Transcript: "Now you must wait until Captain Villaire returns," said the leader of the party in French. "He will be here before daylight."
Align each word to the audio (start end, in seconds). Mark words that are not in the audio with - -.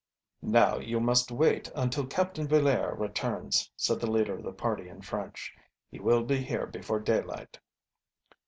"Now 0.41 0.79
you 0.79 0.99
must 0.99 1.29
wait 1.31 1.69
until 1.75 2.07
Captain 2.07 2.47
Villaire 2.47 2.95
returns," 2.97 3.69
said 3.77 3.99
the 3.99 4.09
leader 4.09 4.33
of 4.33 4.41
the 4.41 4.51
party 4.51 4.89
in 4.89 5.03
French. 5.03 5.53
"He 5.91 5.99
will 5.99 6.23
be 6.23 6.37
here 6.41 6.65
before 6.65 6.99
daylight." 6.99 7.59